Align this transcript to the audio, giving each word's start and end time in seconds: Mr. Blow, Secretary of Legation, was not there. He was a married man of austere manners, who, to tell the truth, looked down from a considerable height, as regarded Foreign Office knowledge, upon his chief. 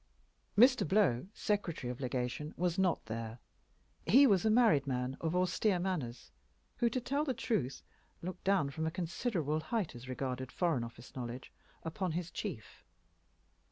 Mr. 0.57 0.81
Blow, 0.87 1.27
Secretary 1.31 1.91
of 1.91 2.01
Legation, 2.01 2.55
was 2.57 2.79
not 2.79 3.05
there. 3.05 3.37
He 4.07 4.25
was 4.25 4.43
a 4.43 4.49
married 4.49 4.87
man 4.87 5.15
of 5.21 5.35
austere 5.35 5.77
manners, 5.77 6.31
who, 6.77 6.89
to 6.89 6.99
tell 6.99 7.23
the 7.23 7.35
truth, 7.35 7.83
looked 8.23 8.43
down 8.43 8.71
from 8.71 8.87
a 8.87 8.89
considerable 8.89 9.59
height, 9.59 9.93
as 9.93 10.09
regarded 10.09 10.51
Foreign 10.51 10.83
Office 10.83 11.15
knowledge, 11.15 11.51
upon 11.83 12.13
his 12.13 12.31
chief. 12.31 12.83